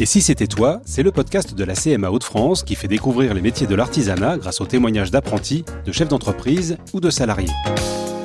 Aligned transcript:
Et 0.00 0.06
si 0.06 0.20
c'était 0.20 0.46
toi, 0.46 0.80
c'est 0.84 1.02
le 1.02 1.10
podcast 1.10 1.56
de 1.56 1.64
la 1.64 1.74
CMA 1.74 2.08
Hauts-de-France 2.08 2.62
qui 2.62 2.76
fait 2.76 2.86
découvrir 2.86 3.34
les 3.34 3.40
métiers 3.40 3.66
de 3.66 3.74
l'artisanat 3.74 4.38
grâce 4.38 4.60
aux 4.60 4.66
témoignages 4.66 5.10
d'apprentis, 5.10 5.64
de 5.84 5.90
chefs 5.90 6.06
d'entreprise 6.06 6.78
ou 6.92 7.00
de 7.00 7.10
salariés. 7.10 7.50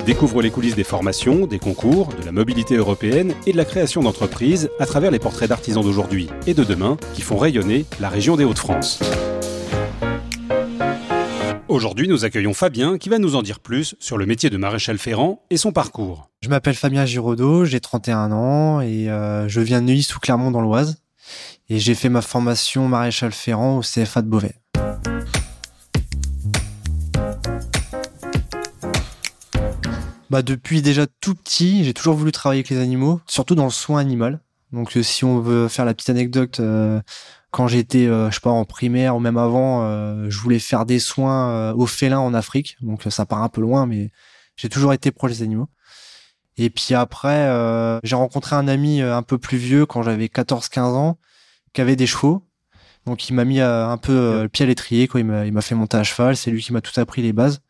Découvre 0.05 0.43
les 0.43 0.51
coulisses 0.51 0.75
des 0.75 0.83
formations, 0.83 1.47
des 1.47 1.57
concours, 1.57 2.09
de 2.09 2.23
la 2.23 2.31
mobilité 2.31 2.75
européenne 2.75 3.33
et 3.47 3.53
de 3.53 3.57
la 3.57 3.65
création 3.65 4.03
d'entreprises 4.03 4.69
à 4.79 4.85
travers 4.85 5.09
les 5.09 5.17
portraits 5.17 5.49
d'artisans 5.49 5.81
d'aujourd'hui 5.81 6.29
et 6.45 6.53
de 6.53 6.63
demain 6.63 6.95
qui 7.15 7.23
font 7.23 7.37
rayonner 7.37 7.87
la 7.99 8.09
région 8.09 8.35
des 8.35 8.43
Hauts-de-France. 8.43 8.99
Aujourd'hui, 11.69 12.07
nous 12.07 12.23
accueillons 12.23 12.53
Fabien 12.53 12.99
qui 12.99 13.09
va 13.09 13.17
nous 13.17 13.35
en 13.35 13.41
dire 13.41 13.59
plus 13.59 13.95
sur 13.97 14.19
le 14.19 14.27
métier 14.27 14.51
de 14.51 14.57
maréchal 14.57 14.99
ferrant 14.99 15.41
et 15.49 15.57
son 15.57 15.71
parcours. 15.71 16.29
Je 16.43 16.49
m'appelle 16.49 16.75
Fabien 16.75 17.05
Giraudot, 17.05 17.65
j'ai 17.65 17.79
31 17.79 18.31
ans 18.31 18.79
et 18.81 19.09
euh, 19.09 19.47
je 19.47 19.59
viens 19.59 19.81
de 19.81 19.87
Neuilly 19.87 20.03
sous 20.03 20.19
Clermont 20.19 20.51
dans 20.51 20.61
l'Oise 20.61 21.02
et 21.69 21.79
j'ai 21.79 21.95
fait 21.95 22.09
ma 22.09 22.21
formation 22.21 22.87
maréchal 22.87 23.31
ferrant 23.31 23.77
au 23.77 23.81
CFA 23.81 24.21
de 24.21 24.27
Beauvais. 24.27 24.55
Bah 30.29 30.41
depuis 30.41 30.81
déjà 30.81 31.05
tout 31.21 31.35
petit, 31.35 31.83
j'ai 31.83 31.93
toujours 31.93 32.15
voulu 32.15 32.31
travailler 32.31 32.61
avec 32.61 32.69
les 32.69 32.79
animaux, 32.79 33.21
surtout 33.27 33.53
dans 33.53 33.65
le 33.65 33.69
soin 33.69 33.99
animal. 33.99 34.39
Donc 34.71 34.97
euh, 34.97 35.03
si 35.03 35.23
on 35.23 35.39
veut 35.39 35.67
faire 35.67 35.85
la 35.85 35.93
petite 35.93 36.09
anecdote, 36.09 36.59
euh, 36.59 36.99
quand 37.51 37.67
j'étais, 37.67 38.07
euh, 38.07 38.31
je 38.31 38.35
sais 38.35 38.41
pas, 38.41 38.49
en 38.49 38.65
primaire 38.65 39.15
ou 39.15 39.19
même 39.19 39.37
avant, 39.37 39.83
je 40.27 40.39
voulais 40.39 40.57
faire 40.57 40.85
des 40.85 40.97
soins 40.97 41.71
aux 41.73 41.85
félins 41.85 42.19
en 42.19 42.33
Afrique. 42.33 42.77
Donc 42.81 43.03
ça 43.09 43.25
part 43.27 43.43
un 43.43 43.49
peu 43.49 43.61
loin, 43.61 43.85
mais 43.85 44.09
j'ai 44.55 44.69
toujours 44.69 44.93
été 44.93 45.11
proche 45.11 45.33
des 45.33 45.43
animaux. 45.43 45.69
Et 46.57 46.71
puis 46.71 46.95
après, 46.95 47.99
j'ai 48.03 48.15
rencontré 48.15 48.55
un 48.55 48.67
ami 48.67 49.01
un 49.01 49.21
peu 49.21 49.37
plus 49.37 49.57
vieux 49.57 49.85
quand 49.85 50.01
j'avais 50.01 50.25
14-15 50.25 50.79
ans 50.79 51.19
qui 51.73 51.81
avait 51.81 51.95
des 51.95 52.07
chevaux. 52.07 52.43
Donc 53.05 53.29
il 53.29 53.33
m'a 53.33 53.45
mis 53.45 53.59
euh, 53.59 53.87
un 53.87 53.97
peu 53.97 54.13
euh, 54.13 54.43
le 54.43 54.49
pied 54.49 54.63
à 54.63 54.67
l'étrier, 54.67 55.07
quoi. 55.07 55.19
Il 55.19 55.25
m'a 55.25 55.61
fait 55.61 55.75
monter 55.75 55.97
à 55.97 56.03
cheval. 56.03 56.37
C'est 56.37 56.51
lui 56.51 56.61
qui 56.61 56.71
m'a 56.71 56.81
tout 56.81 56.97
appris 56.99 57.21
les 57.21 57.33
bases. 57.33 57.61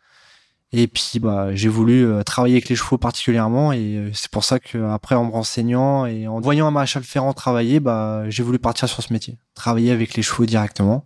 Et 0.75 0.87
puis 0.87 1.19
bah 1.19 1.53
j'ai 1.53 1.69
voulu 1.69 2.03
euh, 2.05 2.23
travailler 2.23 2.55
avec 2.55 2.67
les 2.67 2.75
chevaux 2.75 2.97
particulièrement 2.97 3.73
et 3.73 4.09
c'est 4.15 4.31
pour 4.31 4.43
ça 4.43 4.57
que 4.57 4.79
après 4.89 5.13
en 5.13 5.25
me 5.25 5.31
renseignant 5.31 6.07
et 6.07 6.27
en 6.27 6.39
voyant 6.39 6.65
un 6.65 6.71
maréchal 6.71 7.03
ferrant 7.03 7.31
travailler, 7.33 7.79
bah 7.79 8.23
j'ai 8.29 8.41
voulu 8.41 8.57
partir 8.57 8.89
sur 8.89 9.03
ce 9.03 9.13
métier, 9.13 9.37
travailler 9.53 9.91
avec 9.91 10.15
les 10.15 10.23
chevaux 10.23 10.47
directement. 10.47 11.05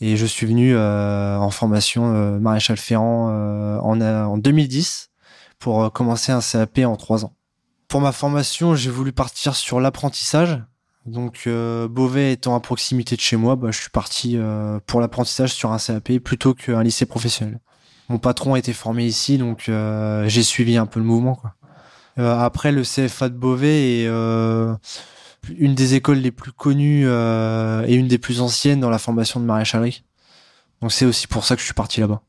Et 0.00 0.16
je 0.16 0.26
suis 0.26 0.46
venu 0.46 0.78
en 0.78 1.50
formation 1.50 2.38
maréchal 2.38 2.76
ferrant 2.76 3.30
en, 3.80 4.00
en 4.00 4.38
2010 4.38 5.10
pour 5.58 5.92
commencer 5.92 6.30
un 6.30 6.40
CAP 6.40 6.78
en 6.80 6.96
trois 6.96 7.24
ans. 7.24 7.34
Pour 7.88 8.00
ma 8.00 8.12
formation, 8.12 8.76
j'ai 8.76 8.90
voulu 8.90 9.12
partir 9.12 9.56
sur 9.56 9.80
l'apprentissage 9.80 10.60
donc 11.06 11.42
euh, 11.46 11.86
Beauvais 11.86 12.32
étant 12.32 12.54
à 12.54 12.60
proximité 12.60 13.14
de 13.16 13.20
chez 13.20 13.36
moi, 13.36 13.56
bah, 13.56 13.70
je 13.70 13.78
suis 13.78 13.90
parti 13.90 14.36
euh, 14.36 14.78
pour 14.86 15.00
l'apprentissage 15.00 15.52
sur 15.52 15.72
un 15.72 15.78
CAP 15.78 16.18
plutôt 16.18 16.54
qu'un 16.54 16.82
lycée 16.82 17.04
professionnel. 17.04 17.60
Mon 18.08 18.18
patron 18.18 18.54
a 18.54 18.58
été 18.58 18.72
formé 18.72 19.04
ici, 19.04 19.36
donc 19.38 19.68
euh, 19.68 20.26
j'ai 20.28 20.42
suivi 20.42 20.76
un 20.76 20.86
peu 20.86 21.00
le 21.00 21.06
mouvement. 21.06 21.40
Après, 22.16 22.70
le 22.70 22.82
CFA 22.82 23.28
de 23.28 23.34
Beauvais 23.34 24.02
est 24.02 24.08
une 25.58 25.74
des 25.74 25.94
écoles 25.94 26.18
les 26.18 26.30
plus 26.30 26.52
connues 26.52 27.08
et 27.08 27.94
une 27.94 28.06
des 28.06 28.18
plus 28.18 28.40
anciennes 28.40 28.78
dans 28.78 28.90
la 28.90 28.98
formation 28.98 29.40
de 29.40 29.44
maréchalerie. 29.44 30.04
Donc 30.80 30.92
c'est 30.92 31.06
aussi 31.06 31.26
pour 31.26 31.44
ça 31.44 31.56
que 31.56 31.60
je 31.60 31.64
suis 31.64 31.74
parti 31.74 32.00
là-bas. 32.00 32.22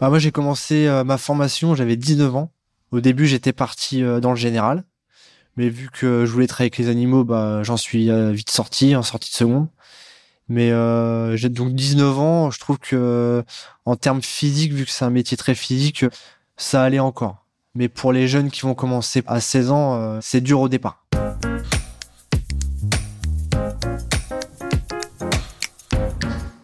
Bah, 0.00 0.08
moi 0.08 0.18
j'ai 0.18 0.30
commencé 0.30 0.88
ma 1.04 1.18
formation, 1.18 1.74
j'avais 1.74 1.96
19 1.96 2.34
ans. 2.34 2.50
Au 2.92 3.00
début 3.00 3.26
j'étais 3.26 3.52
parti 3.52 4.02
dans 4.22 4.30
le 4.30 4.36
général 4.36 4.84
mais 5.56 5.68
vu 5.68 5.88
que 5.90 6.24
je 6.26 6.32
voulais 6.32 6.46
travailler 6.46 6.66
avec 6.66 6.78
les 6.78 6.88
animaux, 6.88 7.24
bah, 7.24 7.62
j'en 7.62 7.76
suis 7.76 8.10
euh, 8.10 8.32
vite 8.32 8.50
sorti, 8.50 8.96
en 8.96 9.02
sortie 9.02 9.30
de 9.30 9.36
seconde. 9.36 9.68
Mais 10.48 10.72
euh, 10.72 11.36
j'ai 11.36 11.48
donc 11.48 11.74
19 11.74 12.18
ans, 12.18 12.50
je 12.50 12.58
trouve 12.58 12.78
que 12.78 13.44
en 13.86 13.96
termes 13.96 14.20
physiques, 14.20 14.72
vu 14.72 14.84
que 14.84 14.90
c'est 14.90 15.04
un 15.04 15.10
métier 15.10 15.36
très 15.36 15.54
physique, 15.54 16.04
ça 16.56 16.82
allait 16.82 16.98
encore. 16.98 17.46
Mais 17.74 17.88
pour 17.88 18.12
les 18.12 18.28
jeunes 18.28 18.50
qui 18.50 18.62
vont 18.62 18.74
commencer 18.74 19.22
à 19.26 19.40
16 19.40 19.70
ans, 19.70 19.94
euh, 19.94 20.18
c'est 20.20 20.40
dur 20.40 20.60
au 20.60 20.68
départ. 20.68 21.06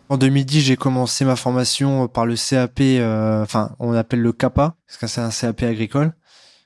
En 0.09 0.17
2010, 0.17 0.61
j'ai 0.61 0.77
commencé 0.77 1.25
ma 1.25 1.37
formation 1.37 2.09
par 2.09 2.27
le 2.27 2.35
CAP, 2.35 2.81
enfin 3.45 3.77
on 3.79 3.95
appelle 3.95 4.21
le 4.21 4.33
CAPA, 4.33 4.75
parce 4.87 4.99
que 4.99 5.07
c'est 5.07 5.21
un 5.21 5.31
CAP 5.31 5.63
agricole, 5.63 6.13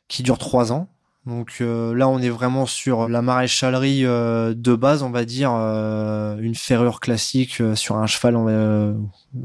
qui 0.09 0.23
dure 0.23 0.39
trois 0.39 0.73
ans. 0.73 0.89
Donc 1.27 1.59
euh, 1.61 1.95
là, 1.95 2.09
on 2.09 2.19
est 2.21 2.29
vraiment 2.29 2.67
sur 2.67 3.09
la 3.09 3.23
maréchalerie 3.23 4.05
euh, 4.05 4.53
de 4.55 4.75
base, 4.75 5.03
on 5.03 5.11
va 5.11 5.25
dire, 5.25 5.53
euh, 5.55 6.37
une 6.39 6.55
ferrure 6.55 7.01
classique 7.01 7.63
sur 7.75 7.97
un 7.97 8.07
cheval 8.07 8.37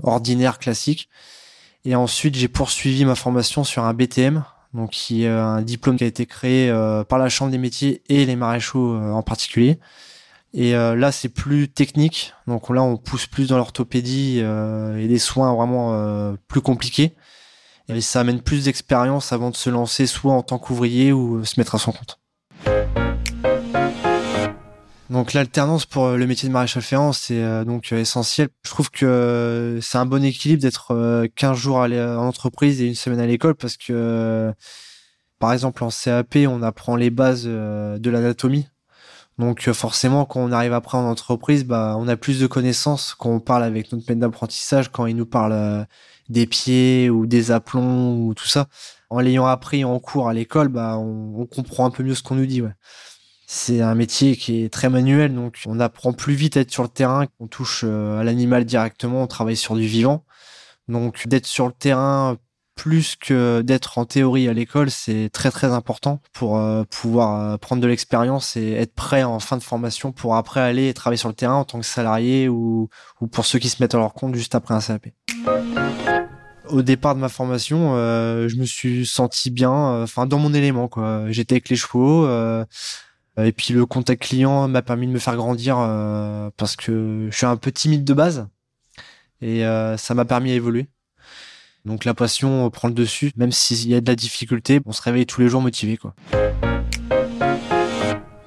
ordinaire 0.04 0.60
classique. 0.60 1.10
Et 1.86 1.96
ensuite, 1.96 2.36
j'ai 2.36 2.50
poursuivi 2.50 3.06
ma 3.06 3.16
formation 3.16 3.64
sur 3.64 3.86
un 3.86 3.94
BTM, 3.94 4.44
donc 4.74 4.92
qui 4.92 5.24
est 5.24 5.30
un 5.30 5.62
diplôme 5.62 5.96
qui 5.96 6.04
a 6.04 6.08
été 6.08 6.26
créé 6.26 6.70
par 7.08 7.18
la 7.18 7.30
Chambre 7.30 7.52
des 7.52 7.58
métiers 7.58 8.04
et 8.10 8.26
les 8.26 8.36
maréchaux 8.36 8.98
en 8.98 9.24
particulier. 9.24 9.80
Et 10.54 10.74
là, 10.74 11.14
c'est 11.14 11.30
plus 11.30 11.70
technique, 11.70 12.34
donc 12.48 12.70
là, 12.70 12.84
on 12.84 12.98
pousse 12.98 13.28
plus 13.28 13.48
dans 13.48 13.58
l'orthopédie 13.58 14.40
et 14.40 15.08
des 15.08 15.20
soins 15.20 15.56
vraiment 15.56 16.36
plus 16.50 16.60
compliqués. 16.60 17.16
Et 17.90 18.02
ça 18.02 18.22
amène 18.22 18.42
plus 18.42 18.66
d'expérience 18.66 19.34
avant 19.34 19.50
de 19.50 19.56
se 19.56 19.70
lancer 19.70 20.06
soit 20.06 20.34
en 20.34 20.44
tant 20.44 20.60
qu'ouvrier 20.60 21.12
ou 21.12 21.44
se 21.44 21.60
mettre 21.60 21.76
à 21.76 21.80
son 21.80 21.92
compte. 21.92 22.20
Donc 25.10 25.34
l'alternance 25.34 25.88
pour 25.88 26.10
le 26.10 26.28
métier 26.28 26.48
de 26.48 26.54
maréchal 26.54 26.84
ferrant, 26.84 27.14
c'est 27.14 27.42
euh, 27.42 27.66
donc 27.66 27.92
essentiel. 27.92 28.50
Je 28.64 28.70
trouve 28.70 28.92
que 28.92 29.80
c'est 29.82 29.98
un 29.98 30.06
bon 30.06 30.24
équilibre 30.24 30.62
d'être 30.62 31.28
15 31.36 31.52
euh, 31.52 31.56
jours 31.56 31.78
en 31.78 32.28
entreprise 32.28 32.80
et 32.82 32.86
une 32.86 32.96
semaine 32.96 33.20
à 33.20 33.26
l'école 33.26 33.56
parce 33.56 33.76
que 33.76 34.54
par 35.40 35.54
exemple 35.54 35.84
en 35.84 35.90
CAP, 35.90 36.36
on 36.48 36.62
apprend 36.62 36.96
les 36.96 37.10
bases 37.10 37.46
euh, 37.48 37.98
de 37.98 38.10
l'anatomie. 38.12 38.68
Donc 39.40 39.72
forcément, 39.72 40.26
quand 40.26 40.42
on 40.42 40.52
arrive 40.52 40.74
après 40.74 40.98
en 40.98 41.10
entreprise, 41.10 41.64
bah, 41.64 41.96
on 41.98 42.08
a 42.08 42.18
plus 42.18 42.40
de 42.40 42.48
connaissances 42.48 43.16
quand 43.18 43.30
on 43.30 43.40
parle 43.40 43.64
avec 43.64 43.92
notre 43.92 44.04
maître 44.10 44.20
d'apprentissage, 44.20 44.92
quand 44.92 45.06
il 45.06 45.16
nous 45.16 45.26
parle 45.26 45.88
des 46.30 46.46
pieds 46.46 47.10
ou 47.10 47.26
des 47.26 47.52
aplombs 47.52 48.16
ou 48.16 48.34
tout 48.34 48.48
ça. 48.48 48.68
En 49.10 49.20
l'ayant 49.20 49.46
appris 49.46 49.84
en 49.84 50.00
cours 50.00 50.30
à 50.30 50.34
l'école, 50.34 50.68
bah, 50.68 50.98
on, 50.98 51.46
comprend 51.48 51.86
un 51.86 51.90
peu 51.90 52.04
mieux 52.04 52.16
ce 52.16 52.24
qu'on 52.24 52.36
nous 52.36 52.46
dit. 52.46 52.62
C'est 53.48 53.82
un 53.82 53.96
métier 53.96 54.36
qui 54.36 54.64
est 54.64 54.72
très 54.72 54.90
manuel, 54.90 55.34
donc 55.34 55.60
on 55.66 55.80
apprend 55.80 56.14
plus 56.14 56.36
vite 56.36 56.58
à 56.58 56.60
être 56.62 56.72
sur 56.72 56.84
le 56.84 56.90
terrain. 56.90 57.26
On 57.40 57.48
touche 57.48 57.84
euh, 57.84 58.20
à 58.20 58.24
l'animal 58.24 58.66
directement, 58.66 59.24
on 59.24 59.28
travaille 59.28 59.58
sur 59.58 59.76
du 59.76 59.88
vivant. 59.88 60.24
Donc 60.88 61.28
d'être 61.28 61.48
sur 61.48 61.66
le 61.66 61.74
terrain 61.74 62.38
plus 62.80 63.18
que 63.18 63.60
d'être 63.60 63.98
en 63.98 64.06
théorie 64.06 64.48
à 64.48 64.54
l'école, 64.54 64.90
c'est 64.90 65.30
très 65.34 65.52
très 65.52 65.68
important 65.74 66.22
pour 66.32 66.58
euh, 66.58 66.86
pouvoir 66.90 67.42
euh, 67.42 67.58
prendre 67.58 67.82
de 67.82 67.88
l'expérience 67.88 68.56
et 68.56 68.72
être 68.72 68.94
prêt 68.94 69.24
en 69.24 69.42
fin 69.42 69.58
de 69.58 69.64
formation 69.64 70.14
pour 70.14 70.38
après 70.38 70.62
aller 70.62 70.94
travailler 70.94 71.18
sur 71.18 71.28
le 71.28 71.36
terrain 71.36 71.56
en 71.56 71.66
tant 71.66 71.82
que 71.82 71.86
salarié 71.86 72.48
ou, 72.48 72.88
ou 73.20 73.28
pour 73.28 73.46
ceux 73.46 73.60
qui 73.60 73.68
se 73.68 73.84
mettent 73.84 73.96
à 73.96 73.98
leur 73.98 74.14
compte 74.14 74.34
juste 74.34 74.56
après 74.56 74.76
un 74.76 74.80
CAP 74.80 75.08
au 76.70 76.82
départ 76.84 77.16
de 77.16 77.20
ma 77.20 77.30
formation, 77.30 77.96
euh, 77.96 78.48
je 78.48 78.56
me 78.56 78.64
suis 78.64 79.06
senti 79.06 79.50
bien, 79.50 80.04
enfin 80.04 80.26
dans 80.26 80.38
mon 80.38 80.54
élément 80.54 80.88
quoi. 80.88 81.26
J'étais 81.32 81.56
avec 81.56 81.68
les 81.68 81.76
chevaux 81.76 82.30
et 83.38 83.52
puis 83.52 83.74
le 83.74 83.86
contact 83.86 84.22
client 84.22 84.70
m'a 84.70 84.84
permis 84.84 85.08
de 85.08 85.12
me 85.12 85.20
faire 85.20 85.36
grandir 85.36 85.76
parce 86.56 86.78
que 86.78 87.28
je 87.30 87.36
suis 87.36 87.46
un 87.46 87.58
peu 87.58 87.74
timide 87.74 88.06
de 88.06 88.14
base 88.14 88.48
et 89.42 89.64
ça 89.98 90.14
m'a 90.14 90.24
permis 90.24 90.52
d'évoluer. 90.52 90.88
Donc 91.86 92.06
la 92.06 92.14
passion 92.14 92.70
prend 92.70 92.88
le 92.88 92.94
dessus, 92.94 93.32
même 93.38 93.52
s'il 93.52 93.88
y 93.90 93.96
a 93.96 94.02
de 94.02 94.08
la 94.08 94.16
difficulté, 94.16 94.82
on 94.86 94.92
se 94.92 95.02
réveille 95.02 95.26
tous 95.26 95.42
les 95.42 95.48
jours 95.48 95.62
motivé 95.62 95.98
quoi. 95.98 96.14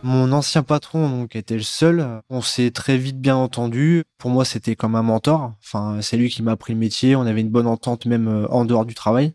Mon 0.05 0.33
ancien 0.33 0.65
patron 0.65 1.09
donc 1.09 1.37
était 1.37 1.55
le 1.55 1.63
seul. 1.63 2.23
On 2.29 2.43
s'est 2.43 2.73
très 2.73 2.99
vite 2.99 3.21
bien 3.21 3.37
entendu. 3.37 4.03
Pour 4.19 4.31
moi, 4.31 4.45
c'était 4.45 4.75
comme 4.75 4.97
un 4.97 5.03
mentor. 5.03 5.55
Enfin, 5.63 5.99
c'est 6.03 6.17
lui 6.17 6.29
qui 6.29 6.43
m'a 6.43 6.53
appris 6.53 6.73
le 6.73 6.79
métier. 6.81 7.15
On 7.15 7.23
avait 7.23 7.41
une 7.41 7.51
bonne 7.51 7.69
entente 7.69 8.07
même 8.07 8.27
euh, 8.27 8.49
en 8.49 8.65
dehors 8.65 8.85
du 8.85 8.95
travail. 8.95 9.33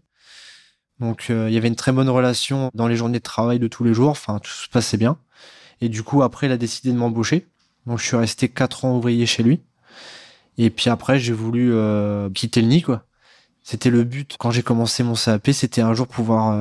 Donc, 0.99 1.27
euh, 1.29 1.47
il 1.49 1.53
y 1.53 1.57
avait 1.57 1.69
une 1.69 1.77
très 1.77 1.93
bonne 1.93 2.09
relation 2.09 2.69
dans 2.73 2.89
les 2.89 2.97
journées 2.97 3.19
de 3.19 3.23
travail 3.23 3.59
de 3.59 3.67
tous 3.67 3.85
les 3.85 3.93
jours. 3.93 4.09
Enfin, 4.09 4.39
tout 4.39 4.51
se 4.51 4.67
passait 4.67 4.97
bien. 4.97 5.17
Et 5.79 5.87
du 5.87 6.03
coup, 6.03 6.21
après, 6.21 6.47
il 6.47 6.51
a 6.51 6.57
décidé 6.57 6.91
de 6.91 6.97
m'embaucher. 6.97 7.47
Donc, 7.85 7.99
je 7.99 8.05
suis 8.05 8.17
resté 8.17 8.49
quatre 8.49 8.83
ans 8.83 8.97
ouvrier 8.97 9.25
chez 9.25 9.43
lui. 9.43 9.61
Et 10.57 10.69
puis 10.69 10.89
après, 10.89 11.17
j'ai 11.17 11.33
voulu 11.33 11.73
euh, 11.73 12.29
quitter 12.29 12.61
le 12.61 12.67
nid, 12.67 12.81
quoi. 12.81 13.06
C'était 13.69 13.89
le 13.89 14.05
but 14.05 14.37
quand 14.39 14.51
j'ai 14.51 14.63
commencé 14.63 15.03
mon 15.03 15.15
CAP, 15.15 15.49
c'était 15.51 15.81
un 15.81 15.93
jour 15.93 16.07
pouvoir 16.07 16.57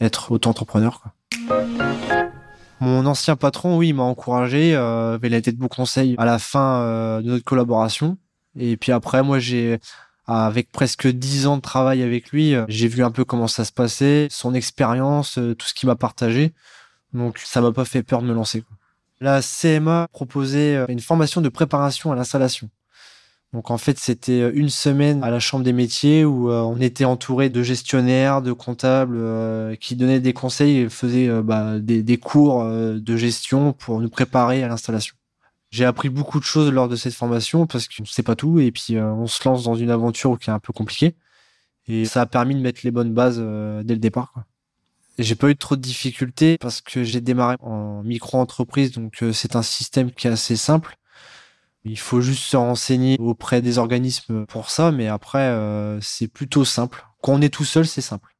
être 0.00 0.32
auto-entrepreneur. 0.32 1.02
Mon 2.80 3.06
ancien 3.06 3.36
patron, 3.36 3.78
oui, 3.78 3.92
m'a 3.92 4.02
encouragé, 4.02 4.74
euh, 4.76 5.18
il 5.22 5.32
a 5.32 5.38
été 5.38 5.50
de 5.50 5.56
bons 5.56 5.68
conseils 5.68 6.14
à 6.18 6.26
la 6.26 6.38
fin 6.38 6.80
euh, 6.80 7.22
de 7.22 7.28
notre 7.28 7.44
collaboration. 7.44 8.18
Et 8.58 8.76
puis 8.76 8.92
après, 8.92 9.22
moi, 9.22 9.38
j'ai, 9.38 9.78
avec 10.26 10.70
presque 10.72 11.06
dix 11.08 11.46
ans 11.46 11.56
de 11.56 11.62
travail 11.62 12.02
avec 12.02 12.30
lui, 12.30 12.54
euh, 12.54 12.66
j'ai 12.68 12.88
vu 12.88 13.02
un 13.02 13.10
peu 13.10 13.24
comment 13.24 13.48
ça 13.48 13.64
se 13.64 13.72
passait, 13.72 14.28
son 14.30 14.52
expérience, 14.52 15.38
euh, 15.38 15.54
tout 15.54 15.66
ce 15.66 15.72
qu'il 15.72 15.86
m'a 15.86 15.96
partagé. 15.96 16.52
Donc, 17.14 17.38
ça 17.38 17.62
m'a 17.62 17.72
pas 17.72 17.86
fait 17.86 18.02
peur 18.02 18.20
de 18.20 18.26
me 18.26 18.34
lancer. 18.34 18.62
La 19.20 19.40
CMA 19.40 20.08
proposait 20.12 20.84
une 20.88 21.00
formation 21.00 21.40
de 21.40 21.48
préparation 21.48 22.12
à 22.12 22.14
l'installation. 22.14 22.68
Donc 23.56 23.70
en 23.70 23.78
fait, 23.78 23.98
c'était 23.98 24.50
une 24.50 24.68
semaine 24.68 25.24
à 25.24 25.30
la 25.30 25.40
Chambre 25.40 25.64
des 25.64 25.72
métiers 25.72 26.26
où 26.26 26.50
on 26.50 26.78
était 26.78 27.06
entouré 27.06 27.48
de 27.48 27.62
gestionnaires, 27.62 28.42
de 28.42 28.52
comptables 28.52 29.18
qui 29.78 29.96
donnaient 29.96 30.20
des 30.20 30.34
conseils 30.34 30.80
et 30.80 30.88
faisaient 30.90 31.30
bah, 31.42 31.78
des, 31.78 32.18
cours 32.18 32.62
de 32.64 33.16
gestion 33.16 33.72
pour 33.72 34.02
nous 34.02 34.10
préparer 34.10 34.62
à 34.62 34.68
l'installation. 34.68 35.16
J'ai 35.70 35.86
appris 35.86 36.10
beaucoup 36.10 36.38
de 36.38 36.44
choses 36.44 36.70
lors 36.70 36.86
de 36.86 36.96
cette 36.96 37.14
formation 37.14 37.66
parce 37.66 37.88
qu'on 37.88 38.02
ne 38.02 38.06
sait 38.06 38.22
pas 38.22 38.36
tout 38.36 38.60
et 38.60 38.70
puis 38.70 39.00
on 39.00 39.26
se 39.26 39.48
lance 39.48 39.64
dans 39.64 39.74
une 39.74 39.90
aventure 39.90 40.38
qui 40.38 40.50
est 40.50 40.52
un 40.52 40.58
peu 40.58 40.74
compliquée. 40.74 41.16
Et 41.88 42.04
ça 42.04 42.22
a 42.22 42.26
permis 42.26 42.54
de 42.54 42.60
mettre 42.60 42.80
les 42.84 42.90
bonnes 42.90 43.14
bases 43.14 43.38
euh, 43.40 43.82
dès 43.82 43.94
le 43.94 44.00
départ. 44.00 44.34
J'ai 45.18 45.34
pas 45.34 45.48
eu 45.48 45.56
trop 45.56 45.76
de 45.76 45.80
difficultés 45.80 46.58
parce 46.58 46.80
que 46.80 47.04
j'ai 47.04 47.20
démarré 47.20 47.56
en 47.60 48.02
micro-entreprise, 48.02 48.92
donc 48.92 49.22
euh, 49.22 49.32
c'est 49.32 49.56
un 49.56 49.62
système 49.62 50.12
qui 50.12 50.26
est 50.26 50.30
assez 50.30 50.56
simple. 50.56 50.96
Il 51.88 51.98
faut 52.00 52.20
juste 52.20 52.42
se 52.42 52.56
renseigner 52.56 53.16
auprès 53.20 53.62
des 53.62 53.78
organismes 53.78 54.44
pour 54.46 54.70
ça, 54.70 54.90
mais 54.90 55.06
après, 55.06 55.38
euh, 55.38 56.00
c'est 56.00 56.26
plutôt 56.26 56.64
simple. 56.64 57.06
Quand 57.22 57.34
on 57.34 57.40
est 57.40 57.48
tout 57.48 57.64
seul, 57.64 57.86
c'est 57.86 58.00
simple. 58.00 58.34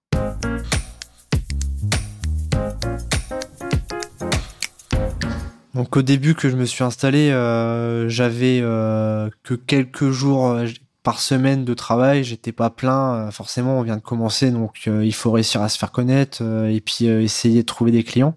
Donc 5.74 5.96
au 5.96 6.02
début 6.02 6.34
que 6.34 6.48
je 6.48 6.56
me 6.56 6.64
suis 6.64 6.82
installé, 6.82 7.30
euh, 7.30 8.08
j'avais 8.08 8.58
euh, 8.62 9.30
que 9.44 9.54
quelques 9.54 10.10
jours 10.10 10.58
par 11.04 11.20
semaine 11.20 11.64
de 11.64 11.74
travail, 11.74 12.24
j'étais 12.24 12.50
pas 12.50 12.70
plein. 12.70 13.30
Forcément, 13.30 13.78
on 13.78 13.82
vient 13.82 13.96
de 13.96 14.02
commencer, 14.02 14.50
donc 14.50 14.86
il 14.86 15.14
faut 15.14 15.30
réussir 15.30 15.62
à 15.62 15.68
se 15.68 15.78
faire 15.78 15.92
connaître 15.92 16.42
et 16.42 16.80
puis 16.80 17.06
essayer 17.06 17.60
de 17.60 17.66
trouver 17.66 17.92
des 17.92 18.02
clients. 18.02 18.36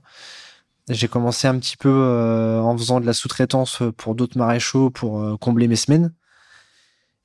J'ai 0.90 1.08
commencé 1.08 1.48
un 1.48 1.58
petit 1.60 1.78
peu 1.78 2.60
en 2.62 2.78
faisant 2.78 3.00
de 3.00 3.06
la 3.06 3.14
sous-traitance 3.14 3.84
pour 3.98 4.16
d'autres 4.16 4.38
maréchaux 4.38 4.90
pour 4.90 5.40
combler 5.40 5.68
mes 5.68 5.76
semaines. 5.76 6.14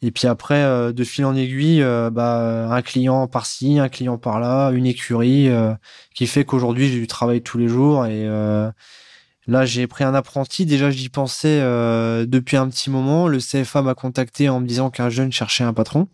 Et 0.03 0.11
puis 0.11 0.27
après, 0.27 0.93
de 0.93 1.05
fil 1.05 1.25
en 1.25 1.35
aiguille, 1.35 1.83
bah, 2.13 2.69
un 2.71 2.83
client 2.83 3.27
par-ci, 3.27 3.79
un 3.79 3.89
client 3.89 4.19
par-là, 4.19 4.71
une 4.71 4.87
écurie, 4.87 5.49
qui 6.15 6.27
fait 6.27 6.45
qu'aujourd'hui 6.45 6.89
j'ai 6.89 6.99
du 6.99 7.07
travail 7.07 7.41
tous 7.41 7.57
les 7.57 7.69
jours 7.69 8.05
et 8.05 8.29
Là, 9.47 9.67
j'ai 9.67 9.87
pris 9.87 10.05
un 10.05 10.15
apprenti. 10.15 10.65
Déjà, 10.65 10.91
j'y 10.91 11.09
pensais 11.09 11.61
euh, 11.61 12.25
depuis 12.27 12.57
un 12.57 12.69
petit 12.69 12.91
moment. 12.91 13.29
Le 13.29 13.39
CFA 13.39 13.83
m'a 13.83 13.95
contacté 13.95 14.49
en 14.49 14.61
me 14.61 14.67
disant 14.67 14.91
qu'un 14.91 15.11
jeune 15.11 15.33
cherchait 15.33 15.65
un 15.65 15.75
patron. 15.75 16.09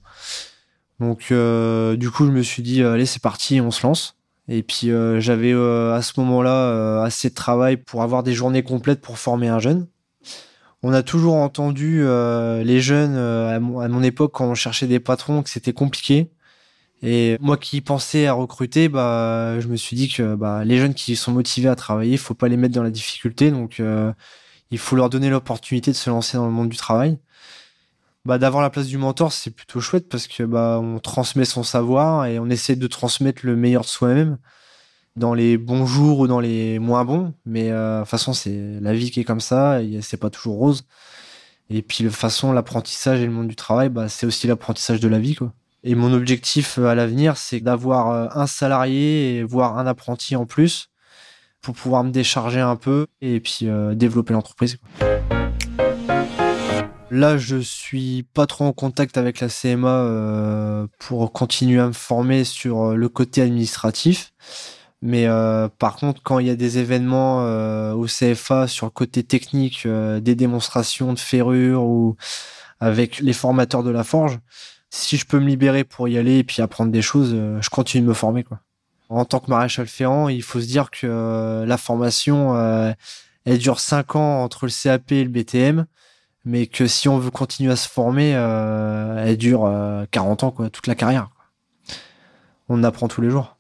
Donc, 0.99 1.29
euh, 1.31 1.96
du 1.96 2.11
coup, 2.11 2.26
je 2.26 2.32
me 2.32 2.43
suis 2.43 2.62
dit, 2.62 2.82
allez, 2.82 3.06
c'est 3.06 3.23
parti, 3.23 3.61
on 3.61 3.70
se 3.70 3.87
lance. 3.87 4.17
Et 4.50 4.62
puis, 4.62 4.91
euh, 4.91 5.20
j'avais 5.20 5.52
à 5.52 6.02
ce 6.02 6.20
moment-là 6.20 7.02
assez 7.02 7.31
de 7.31 7.35
travail 7.35 7.79
pour 7.79 8.02
avoir 8.02 8.23
des 8.23 8.35
journées 8.35 8.62
complètes 8.62 9.00
pour 9.00 9.19
former 9.19 9.49
un 9.49 9.61
jeune. 9.61 9.87
On 10.82 10.93
a 10.93 11.02
toujours 11.02 11.37
entendu 11.37 12.02
les 12.02 12.81
jeunes 12.81 13.17
à 13.17 13.61
mon 13.61 14.02
époque 14.02 14.32
quand 14.35 14.47
on 14.47 14.55
cherchait 14.55 14.87
des 14.87 15.00
patrons 15.00 15.43
que 15.43 15.50
c'était 15.50 15.73
compliqué 15.73 16.31
et 17.02 17.38
moi 17.41 17.56
qui 17.56 17.81
pensais 17.81 18.26
à 18.26 18.35
recruter, 18.35 18.88
bah, 18.88 19.58
je 19.61 19.69
me 19.69 19.76
suis 19.76 19.97
dit 19.97 20.08
que 20.08 20.35
bah, 20.35 20.64
les 20.64 20.79
jeunes 20.79 20.94
qui 20.94 21.17
sont 21.17 21.32
motivés 21.32 21.69
à 21.69 21.76
travailler, 21.76 22.12
il 22.12 22.19
faut 22.19 22.35
pas 22.35 22.49
les 22.49 22.58
mettre 22.58 22.75
dans 22.75 22.82
la 22.82 22.91
difficulté. 22.91 23.50
Donc, 23.50 23.81
euh, 23.81 24.12
il 24.70 24.79
faut 24.79 24.96
leur 24.96 25.08
donner 25.08 25.31
l'opportunité 25.31 25.91
de 25.93 25.96
se 25.96 26.11
lancer 26.11 26.37
dans 26.37 26.46
le 26.46 26.53
monde 26.53 26.69
du 26.69 26.76
travail. 26.76 27.19
Bah, 28.26 28.37
d'avoir 28.37 28.62
la 28.62 28.69
place 28.69 28.87
du 28.87 28.99
mentor, 28.99 29.32
c'est 29.32 29.50
plutôt 29.50 29.81
chouette 29.81 30.08
parce 30.08 30.26
que 30.26 30.43
bah, 30.43 30.78
on 30.82 30.99
transmet 30.99 31.46
son 31.46 31.62
savoir 31.62 32.26
et 32.26 32.38
on 32.38 32.50
essaie 32.50 32.76
de 32.76 32.87
transmettre 32.87 33.46
le 33.46 33.56
meilleur 33.56 33.82
de 33.82 33.87
soi-même 33.87 34.37
dans 35.17 35.32
les 35.32 35.56
bons 35.56 35.87
jours 35.87 36.20
ou 36.20 36.26
dans 36.26 36.40
les 36.40 36.78
moins 36.78 37.05
bons. 37.05 37.32
Mais 37.46 37.70
euh, 37.70 37.99
de 37.99 38.02
toute 38.02 38.11
façon, 38.11 38.34
c'est 38.34 38.78
la 38.81 38.93
vie 38.93 39.11
qui 39.11 39.20
est 39.20 39.25
comme 39.25 39.40
ça 39.40 39.82
et 39.82 40.02
c'est 40.02 40.19
pas 40.19 40.28
toujours 40.28 40.56
rose. 40.56 40.84
Et 41.70 41.81
puis, 41.82 42.05
de 42.05 42.11
façon, 42.11 42.52
l'apprentissage 42.52 43.20
et 43.20 43.26
le 43.26 43.32
monde 43.32 43.49
du 43.49 43.56
travail, 43.56 43.88
bah, 43.88 44.08
c'est 44.08 44.26
aussi 44.26 44.46
l'apprentissage 44.46 45.00
de 45.00 45.08
la 45.08 45.19
vie. 45.19 45.37
Et 45.82 45.94
mon 45.94 46.12
objectif 46.12 46.78
euh, 46.78 46.88
à 46.88 46.94
l'avenir, 46.94 47.38
c'est 47.38 47.61
d'avoir 47.61 48.11
euh, 48.11 48.28
un 48.34 48.46
salarié 48.46 49.37
et 49.37 49.44
voire 49.44 49.78
un 49.78 49.87
apprenti 49.87 50.37
en 50.37 50.44
plus 50.44 50.90
pour 51.62 51.75
pouvoir 51.75 52.05
me 52.05 52.11
décharger 52.11 52.61
un 52.61 52.76
peu 52.76 53.06
et 53.20 53.38
puis 53.40 53.69
développer 53.94 54.32
l'entreprise. 54.32 54.78
Là, 57.11 57.39
je 57.39 57.57
suis 57.57 58.25
pas 58.35 58.47
trop 58.47 58.65
en 58.65 58.73
contact 58.73 59.19
avec 59.19 59.41
la 59.41 59.49
CMA 59.49 60.87
pour 60.99 61.33
continuer 61.33 61.81
à 61.81 61.89
me 61.89 61.93
former 61.93 62.45
sur 62.45 62.97
le 62.97 63.09
côté 63.09 63.43
administratif. 63.43 64.33
Mais 65.03 65.27
par 65.79 65.97
contre, 65.97 66.23
quand 66.23 66.39
il 66.39 66.47
y 66.47 66.51
a 66.51 66.57
des 66.57 66.79
événements 66.79 67.43
au 67.93 68.07
CFA 68.07 68.69
sur 68.69 68.87
le 68.87 68.91
côté 68.91 69.25
technique, 69.25 69.87
des 69.87 70.35
démonstrations 70.35 71.12
de 71.12 71.19
ferrure 71.19 71.83
ou 71.83 72.17
avec 72.79 73.19
les 73.21 73.33
formateurs 73.33 73.83
de 73.83 73.91
la 73.91 74.05
forge, 74.05 74.39
si 74.91 75.17
je 75.17 75.25
peux 75.25 75.39
me 75.39 75.47
libérer 75.47 75.85
pour 75.85 76.09
y 76.09 76.19
aller 76.19 76.39
et 76.39 76.45
puis 76.45 76.63
apprendre 76.63 76.91
des 76.91 77.03
choses, 77.03 77.33
euh, 77.33 77.61
je 77.63 77.71
continue 77.71 78.03
de 78.03 78.09
me 78.09 78.15
former. 78.15 78.45
En 79.09 79.25
tant 79.25 79.41
que 79.41 79.51
maréchal 79.51 79.87
ferrant, 79.87 80.29
il 80.29 80.43
faut 80.43 80.61
se 80.61 80.67
dire 80.67 80.91
que 80.91 81.06
euh, 81.06 81.65
la 81.65 81.77
formation, 81.77 82.56
euh, 82.56 82.93
elle 83.45 83.59
dure 83.59 83.81
5 83.81 84.17
ans 84.17 84.43
entre 84.43 84.67
le 84.67 84.73
CAP 84.73 85.13
et 85.13 85.25
le 85.25 85.31
BTM, 85.31 85.87
mais 86.45 86.67
que 86.67 86.87
si 86.87 87.09
on 87.09 87.19
veut 87.19 87.31
continuer 87.31 87.73
à 87.73 87.77
se 87.77 87.89
former, 87.89 88.31
elle 88.31 89.37
dure 89.37 89.71
40 90.11 90.45
ans, 90.45 90.51
quoi, 90.51 90.71
toute 90.71 90.87
la 90.87 90.95
carrière. 90.95 91.31
On 92.69 92.85
apprend 92.85 93.09
tous 93.09 93.21
les 93.21 93.31
jours 93.31 93.57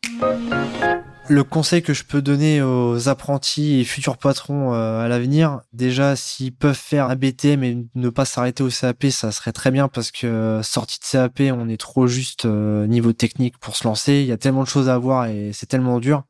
le 1.30 1.44
conseil 1.44 1.80
que 1.80 1.94
je 1.94 2.02
peux 2.02 2.22
donner 2.22 2.60
aux 2.60 3.08
apprentis 3.08 3.78
et 3.78 3.84
futurs 3.84 4.18
patrons 4.18 4.74
euh, 4.74 5.04
à 5.04 5.06
l'avenir, 5.06 5.60
déjà, 5.72 6.16
s'ils 6.16 6.52
peuvent 6.52 6.74
faire 6.74 7.08
un 7.08 7.14
BTM 7.14 7.62
et 7.62 7.86
ne 7.94 8.08
pas 8.08 8.24
s'arrêter 8.24 8.64
au 8.64 8.68
CAP, 8.68 9.06
ça 9.06 9.30
serait 9.30 9.52
très 9.52 9.70
bien 9.70 9.86
parce 9.86 10.10
que 10.10 10.26
euh, 10.26 10.62
sorti 10.64 10.98
de 10.98 11.04
CAP, 11.04 11.40
on 11.56 11.68
est 11.68 11.76
trop 11.76 12.08
juste 12.08 12.46
euh, 12.46 12.86
niveau 12.88 13.12
technique 13.12 13.58
pour 13.58 13.76
se 13.76 13.84
lancer. 13.84 14.14
Il 14.22 14.26
y 14.26 14.32
a 14.32 14.36
tellement 14.36 14.64
de 14.64 14.68
choses 14.68 14.88
à 14.88 14.98
voir 14.98 15.26
et 15.26 15.52
c'est 15.52 15.66
tellement 15.66 16.00
dur 16.00 16.24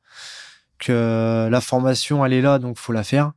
que 0.79 1.49
la 1.51 1.61
formation, 1.61 2.25
elle 2.25 2.35
est 2.35 2.43
là, 2.43 2.59
donc 2.59 2.77
faut 2.79 2.93
la 2.93 3.05
faire. 3.05 3.33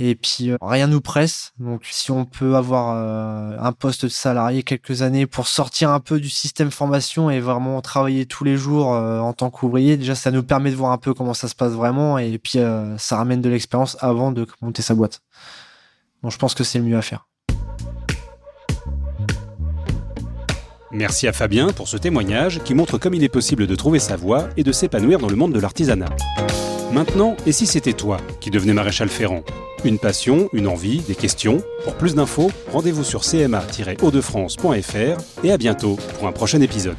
Et 0.00 0.14
puis 0.14 0.50
euh, 0.50 0.56
rien 0.62 0.86
nous 0.86 1.00
presse. 1.00 1.52
Donc 1.58 1.82
si 1.90 2.10
on 2.10 2.24
peut 2.24 2.54
avoir 2.54 2.94
euh, 2.96 3.56
un 3.58 3.72
poste 3.72 4.04
de 4.04 4.10
salarié 4.10 4.62
quelques 4.62 5.02
années 5.02 5.26
pour 5.26 5.48
sortir 5.48 5.90
un 5.90 5.98
peu 5.98 6.20
du 6.20 6.30
système 6.30 6.70
formation 6.70 7.30
et 7.30 7.40
vraiment 7.40 7.80
travailler 7.80 8.24
tous 8.24 8.44
les 8.44 8.56
jours 8.56 8.94
euh, 8.94 9.18
en 9.18 9.32
tant 9.32 9.50
qu'ouvrier, 9.50 9.96
déjà 9.96 10.14
ça 10.14 10.30
nous 10.30 10.44
permet 10.44 10.70
de 10.70 10.76
voir 10.76 10.92
un 10.92 10.98
peu 10.98 11.14
comment 11.14 11.34
ça 11.34 11.48
se 11.48 11.56
passe 11.56 11.72
vraiment 11.72 12.18
et 12.18 12.38
puis 12.38 12.58
ça 12.98 13.16
ramène 13.16 13.40
de 13.40 13.48
l'expérience 13.48 13.96
avant 14.00 14.30
de 14.30 14.46
monter 14.62 14.82
sa 14.82 14.94
boîte. 14.94 15.20
Donc 16.22 16.32
je 16.32 16.38
pense 16.38 16.54
que 16.54 16.62
c'est 16.62 16.78
le 16.78 16.84
mieux 16.84 16.96
à 16.96 17.02
faire. 17.02 17.26
Merci 20.90 21.28
à 21.28 21.32
Fabien 21.32 21.68
pour 21.68 21.86
ce 21.86 21.96
témoignage 21.96 22.62
qui 22.64 22.74
montre 22.74 22.98
comme 22.98 23.14
il 23.14 23.22
est 23.22 23.28
possible 23.28 23.66
de 23.66 23.74
trouver 23.74 23.98
sa 23.98 24.16
voie 24.16 24.48
et 24.56 24.62
de 24.62 24.72
s'épanouir 24.72 25.18
dans 25.18 25.28
le 25.28 25.36
monde 25.36 25.52
de 25.52 25.60
l'artisanat. 25.60 26.08
Maintenant, 26.92 27.36
et 27.44 27.52
si 27.52 27.66
c'était 27.66 27.92
toi 27.92 28.16
qui 28.40 28.50
devenais 28.50 28.72
maréchal 28.72 29.08
ferrant 29.08 29.42
Une 29.84 29.98
passion, 29.98 30.48
une 30.52 30.66
envie, 30.66 31.00
des 31.00 31.14
questions 31.14 31.62
Pour 31.84 31.94
plus 31.94 32.14
d'infos, 32.14 32.50
rendez-vous 32.72 33.04
sur 33.04 33.22
cma-hautdefrance.fr 33.22 35.44
et 35.44 35.52
à 35.52 35.56
bientôt 35.56 35.96
pour 36.18 36.26
un 36.26 36.32
prochain 36.32 36.60
épisode. 36.60 36.96